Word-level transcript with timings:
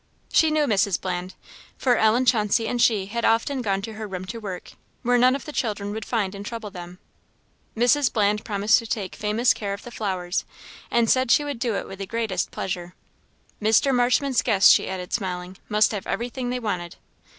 She 0.33 0.49
knew 0.49 0.65
Mrs. 0.65 0.99
Bland, 0.99 1.35
for 1.77 1.95
Ellen 1.95 2.25
Chauncey 2.25 2.67
and 2.67 2.81
she 2.81 3.05
had 3.05 3.23
often 3.23 3.61
gone 3.61 3.83
to 3.83 3.93
her 3.93 4.07
room 4.07 4.25
to 4.25 4.39
work, 4.39 4.71
where 5.03 5.15
none 5.19 5.35
of 5.35 5.45
the 5.45 5.51
children 5.51 5.91
would 5.91 6.05
find 6.05 6.33
and 6.33 6.43
trouble 6.43 6.71
them. 6.71 6.97
Mrs. 7.77 8.11
Bland 8.11 8.43
promised 8.43 8.79
to 8.79 8.87
take 8.87 9.13
famous 9.13 9.53
care 9.53 9.73
of 9.75 9.83
the 9.83 9.91
flowers, 9.91 10.43
and 10.89 11.07
said 11.07 11.29
she 11.29 11.43
would 11.43 11.59
do 11.59 11.75
it 11.75 11.87
with 11.87 11.99
the 11.99 12.07
greatest 12.07 12.49
pleasure. 12.49 12.95
"Mr. 13.61 13.93
Marshman's 13.93 14.41
guests," 14.41 14.71
she 14.71 14.89
added, 14.89 15.13
smiling, 15.13 15.57
"must 15.69 15.91
have 15.91 16.07
everything 16.07 16.49
they 16.49 16.59
wanted." 16.59 16.95